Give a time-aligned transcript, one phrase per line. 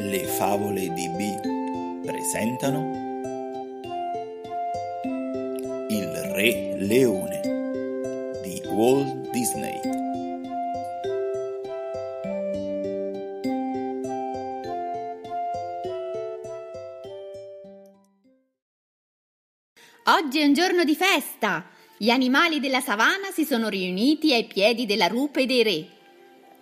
[0.00, 3.40] Le favole di B presentano
[5.88, 7.40] Il Re Leone
[8.40, 9.80] di Walt Disney.
[20.04, 21.66] Oggi è un giorno di festa.
[21.96, 25.86] Gli animali della savana si sono riuniti ai piedi della rupe dei re.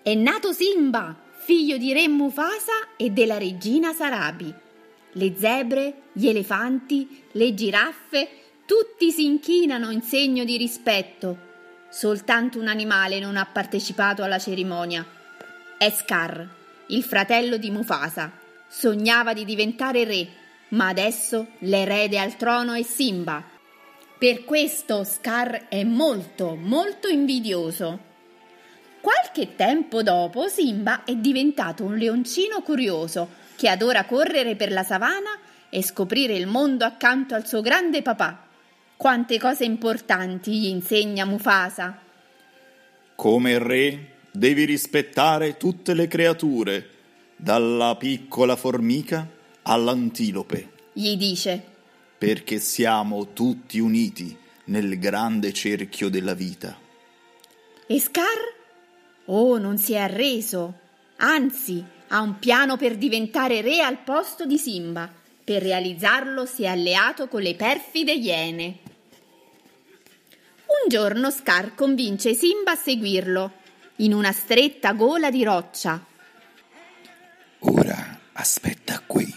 [0.03, 4.53] È nato Simba, figlio di re Mufasa e della regina Sarabi.
[5.13, 8.29] Le zebre, gli elefanti, le giraffe,
[8.67, 11.39] tutti si inchinano in segno di rispetto.
[11.89, 15.07] Soltanto un animale non ha partecipato alla cerimonia.
[15.79, 16.49] È Scar,
[16.89, 18.33] il fratello di Mufasa.
[18.67, 20.29] Sognava di diventare re,
[20.71, 23.41] ma adesso l'erede al trono è Simba.
[24.19, 28.06] Per questo Scar è molto, molto invidioso.
[29.37, 35.39] Qualche tempo dopo Simba è diventato un leoncino curioso che adora correre per la savana
[35.69, 38.47] e scoprire il mondo accanto al suo grande papà.
[38.97, 41.99] Quante cose importanti gli insegna Mufasa.
[43.15, 46.89] Come re devi rispettare tutte le creature,
[47.37, 49.29] dalla piccola formica
[49.65, 51.63] all'antilope, Gli dice:
[52.17, 56.75] perché siamo tutti uniti nel grande cerchio della vita.
[57.87, 58.56] E Scar?
[59.27, 60.81] Oh, non si è arreso.
[61.17, 65.11] Anzi, ha un piano per diventare re al posto di Simba.
[65.43, 68.79] Per realizzarlo si è alleato con le perfide iene.
[70.67, 73.53] Un giorno Scar convince Simba a seguirlo
[73.97, 76.05] in una stretta gola di roccia.
[77.61, 79.33] Ora aspetta qui.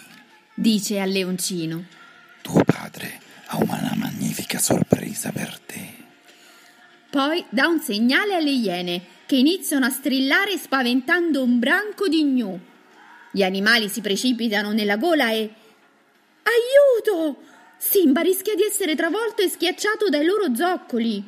[0.54, 1.86] Dice al leoncino.
[2.42, 5.94] Tuo padre ha una magnifica sorpresa per te.
[7.10, 12.60] Poi dà un segnale alle iene che iniziano a strillare spaventando un branco di gnu.
[13.32, 15.54] Gli animali si precipitano nella gola e.
[16.42, 17.38] Aiuto!
[17.78, 21.24] Simba rischia di essere travolto e schiacciato dai loro zoccoli.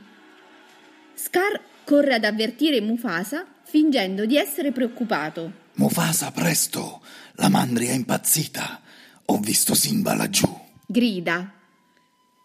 [1.13, 5.51] Scar corre ad avvertire Mufasa fingendo di essere preoccupato.
[5.73, 7.03] Mufasa, presto!
[7.33, 8.81] La mandria è impazzita.
[9.25, 10.47] Ho visto Simba laggiù.
[10.87, 11.53] Grida.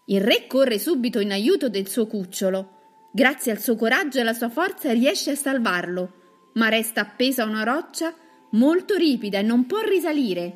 [0.05, 2.86] Il re corre subito in aiuto del suo cucciolo.
[3.17, 7.47] Grazie al suo coraggio e alla sua forza riesce a salvarlo, ma resta appeso a
[7.47, 8.15] una roccia
[8.51, 10.55] molto ripida e non può risalire.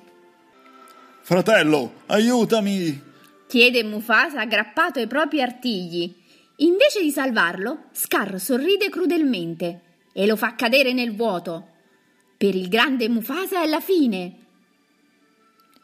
[1.23, 3.03] Fratello, aiutami!
[3.49, 6.15] Chiede Mufasa aggrappato ai propri artigli.
[6.57, 9.81] Invece di salvarlo, Scar sorride crudelmente
[10.13, 11.67] e lo fa cadere nel vuoto.
[12.37, 14.35] Per il grande Mufasa è la fine.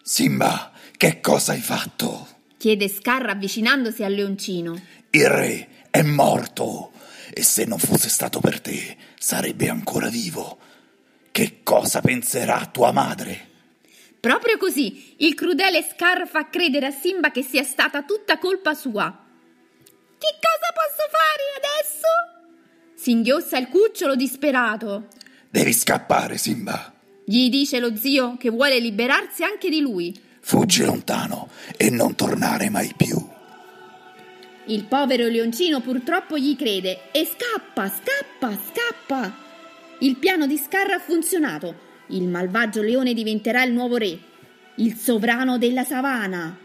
[0.03, 2.29] Simba, che cosa hai fatto?
[2.59, 4.79] Chiede Scar avvicinandosi al leoncino.
[5.09, 6.93] Il re è morto
[7.33, 10.59] e se non fosse stato per te sarebbe ancora vivo.
[11.31, 13.49] Che cosa penserà tua madre?
[14.21, 19.05] Proprio così, il crudele Scar fa credere a Simba che sia stata tutta colpa sua.
[20.19, 22.95] Che cosa posso fare adesso?
[22.95, 25.09] Singhiossa il cucciolo disperato.
[25.49, 26.93] Devi scappare, Simba.
[27.25, 30.15] Gli dice lo zio che vuole liberarsi anche di lui.
[30.41, 33.35] Fuggi lontano e non tornare mai più.
[34.69, 39.37] Il povero leoncino purtroppo gli crede e scappa, scappa, scappa.
[40.01, 41.85] Il piano di Scar ha funzionato.
[42.09, 44.19] Il malvagio leone diventerà il nuovo re,
[44.77, 46.59] il sovrano della savana.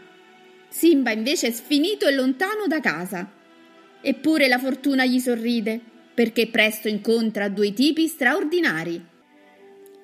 [0.68, 3.30] Simba invece è sfinito e lontano da casa.
[4.00, 5.80] Eppure la fortuna gli sorride,
[6.12, 9.00] perché presto incontra due tipi straordinari.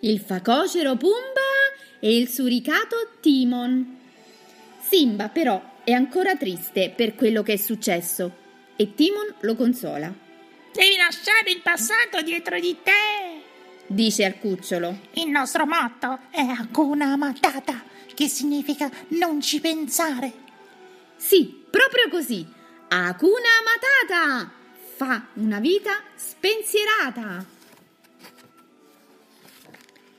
[0.00, 1.40] Il facocero Pumba
[1.98, 3.96] e il suricato Timon.
[4.80, 8.30] Simba però è ancora triste per quello che è successo
[8.76, 10.12] e Timon lo consola.
[10.70, 13.40] Devi lasciare il passato dietro di te.
[13.86, 14.98] Dice al cucciolo.
[15.14, 17.82] Il nostro motto è Hakuna Matata,
[18.12, 20.30] che significa non ci pensare.
[21.16, 22.46] Sì, proprio così.
[22.88, 24.52] Hakuna Matata
[24.94, 27.46] fa una vita spensierata.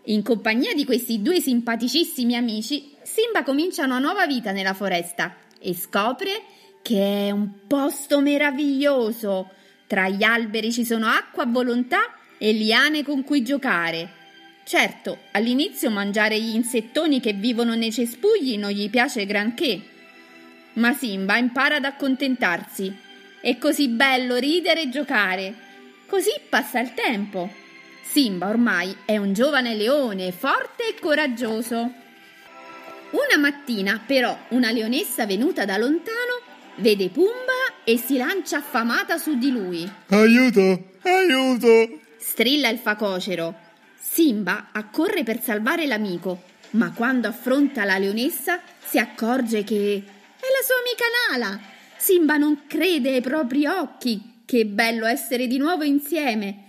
[0.06, 5.74] In compagnia di questi due simpaticissimi amici, Simba comincia una nuova vita nella foresta e
[5.74, 6.44] scopre
[6.82, 9.50] che è un posto meraviglioso.
[9.88, 14.18] Tra gli alberi ci sono acqua a volontà e liane con cui giocare.
[14.64, 19.82] Certo, all'inizio mangiare gli insettoni che vivono nei cespugli non gli piace granché.
[20.74, 22.96] Ma Simba impara ad accontentarsi.
[23.42, 25.56] È così bello ridere e giocare.
[26.06, 27.50] Così passa il tempo.
[28.04, 31.99] Simba ormai è un giovane leone, forte e coraggioso.
[33.12, 36.42] Una mattina, però, una leonessa venuta da lontano
[36.76, 39.92] vede Pumba e si lancia affamata su di lui.
[40.10, 40.92] Aiuto!
[41.02, 42.02] Aiuto!
[42.18, 43.56] Strilla il facocero.
[44.00, 50.64] Simba accorre per salvare l'amico, ma quando affronta la leonessa si accorge che è la
[50.64, 51.60] sua amica Nala.
[51.98, 54.44] Simba non crede ai propri occhi.
[54.46, 56.66] Che bello essere di nuovo insieme.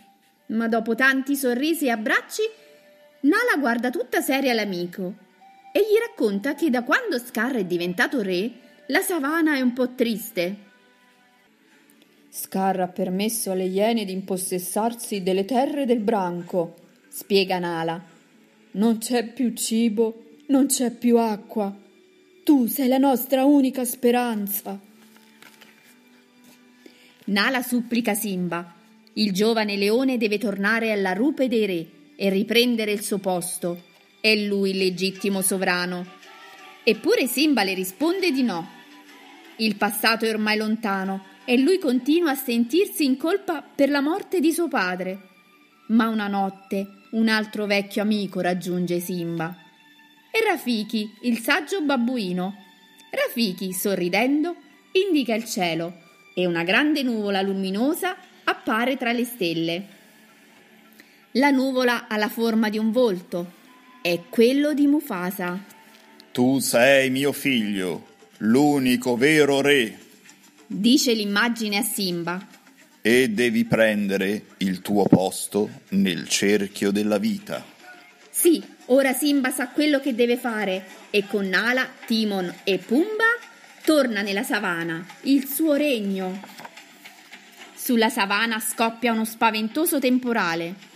[0.47, 2.43] Ma dopo tanti sorrisi e abbracci,
[3.21, 5.29] Nala guarda tutta seria l'amico
[5.73, 8.51] e gli racconta che da quando Scar è diventato re,
[8.87, 10.69] la savana è un po' triste.
[12.29, 16.77] Scar ha permesso alle iene di impossessarsi delle terre del branco,
[17.09, 18.03] spiega Nala.
[18.73, 21.77] Non c'è più cibo, non c'è più acqua.
[22.45, 24.79] Tu sei la nostra unica speranza.
[27.27, 28.75] Nala supplica Simba.
[29.15, 31.87] Il giovane leone deve tornare alla rupe dei re
[32.17, 33.89] e riprendere il suo posto.
[34.21, 36.07] È lui il legittimo sovrano.
[36.83, 38.69] Eppure Simba le risponde di no.
[39.57, 44.41] Il passato è ormai lontano e lui continua a sentirsi in colpa per la morte
[44.41, 45.29] di suo padre.
[45.89, 49.57] Ma una notte un altro vecchio amico raggiunge Simba.
[50.31, 52.55] È Rafiki, il saggio babbuino.
[53.11, 54.55] Rafiki, sorridendo,
[54.93, 56.03] indica il cielo
[56.35, 59.87] e una grande nuvola luminosa appare tra le stelle.
[61.33, 63.59] La nuvola ha la forma di un volto.
[64.03, 65.63] È quello di Mufasa.
[66.33, 68.07] Tu sei mio figlio,
[68.39, 69.99] l'unico vero re.
[70.67, 72.47] Dice l'immagine a Simba
[73.03, 77.63] e devi prendere il tuo posto nel cerchio della vita.
[78.31, 83.37] Sì, ora Simba sa quello che deve fare e con Nala, Timon e Pumba
[83.85, 86.41] torna nella savana, il suo regno.
[87.75, 90.89] Sulla savana scoppia uno spaventoso temporale.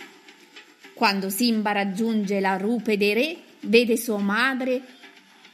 [0.95, 4.83] Quando Simba raggiunge la rupe dei re, vede sua madre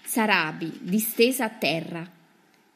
[0.05, 2.09] Sarabi distesa a terra.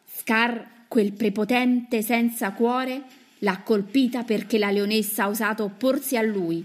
[0.06, 3.02] Scar, quel prepotente senza cuore,
[3.44, 6.64] L'ha colpita perché la leonessa ha osato opporsi a lui.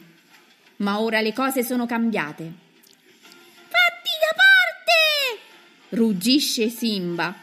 [0.78, 2.54] Ma ora le cose sono cambiate.
[3.68, 5.98] Fatti da parte!
[5.98, 7.36] ruggisce Simba,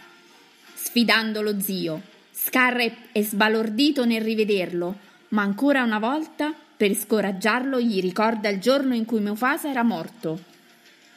[0.73, 2.00] sfidando lo zio.
[2.32, 2.76] Scar
[3.12, 4.97] è sbalordito nel rivederlo,
[5.29, 10.43] ma ancora una volta, per scoraggiarlo, gli ricorda il giorno in cui Mufasa era morto.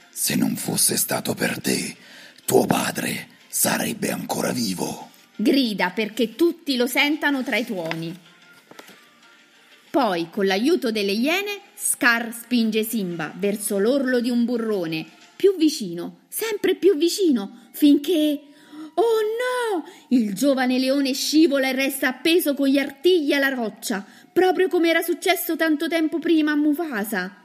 [0.09, 1.95] Se non fosse stato per te,
[2.45, 5.09] tuo padre sarebbe ancora vivo
[5.41, 8.13] grida perché tutti lo sentano tra i tuoni.
[9.89, 15.05] Poi, con l'aiuto delle iene, Scar spinge Simba verso l'orlo di un burrone,
[15.35, 18.41] più vicino, sempre più vicino, finché...
[18.95, 19.85] Oh no!
[20.09, 24.05] Il giovane leone scivola e resta appeso con gli artigli alla roccia,
[24.39, 27.35] proprio come era successo tanto tempo prima a Mufasa.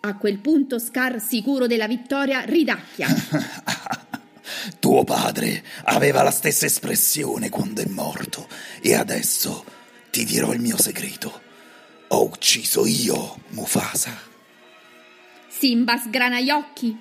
[0.00, 3.08] A quel punto Scar, sicuro della vittoria, ridacchia.
[4.78, 8.46] Tuo padre aveva la stessa espressione quando è morto
[8.82, 9.64] e adesso
[10.10, 11.40] ti dirò il mio segreto.
[12.08, 14.14] Ho ucciso io Mufasa.
[15.48, 16.94] Simba sgrana gli occhi.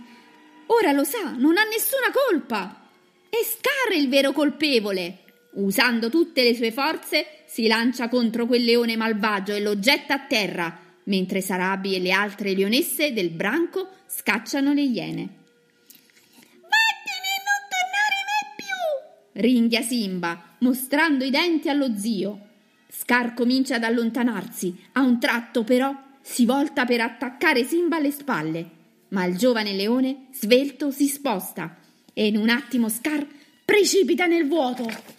[0.68, 2.88] Ora lo sa, non ha nessuna colpa.
[3.28, 5.24] È Scar il vero colpevole.
[5.58, 10.26] Usando tutte le sue forze, si lancia contro quel leone malvagio e lo getta a
[10.28, 15.30] terra, mentre Sarabi e le altre leonesse del branco scacciano le iene.
[19.38, 22.46] ringhia Simba, mostrando i denti allo zio.
[22.90, 28.70] Scar comincia ad allontanarsi, a un tratto però si volta per attaccare Simba alle spalle,
[29.10, 31.78] ma il giovane leone, svelto, si sposta
[32.14, 33.26] e in un attimo Scar
[33.64, 35.17] precipita nel vuoto.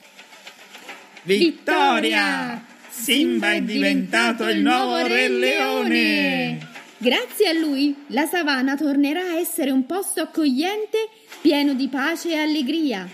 [1.29, 2.65] Vittoria!
[2.89, 6.59] Simba è diventato il nuovo Re Leone!
[6.97, 11.11] Grazie a lui, la savana tornerà a essere un posto accogliente,
[11.43, 13.07] pieno di pace e allegria.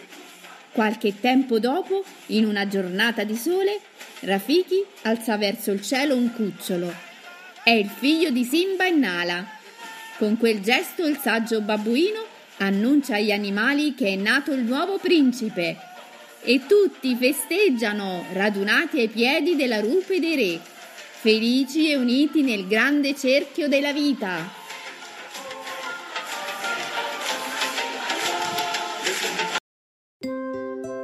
[0.71, 3.81] Qualche tempo dopo, in una giornata di sole,
[4.21, 6.95] Rafiki alza verso il cielo un cucciolo.
[7.65, 9.45] È il figlio di Simba e Nala.
[10.19, 12.25] Con quel gesto il saggio babbuino
[12.59, 15.94] annuncia agli animali che è nato il nuovo principe.
[16.47, 23.15] E tutti festeggiano, radunati ai piedi della rupe dei re, felici e uniti nel grande
[23.17, 24.63] cerchio della vita.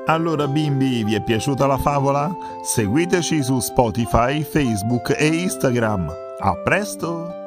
[0.04, 2.37] Allora bimbi, vi è piaciuta la favola?
[2.62, 6.12] Seguiteci su Spotify, Facebook e Instagram.
[6.40, 7.39] A presto!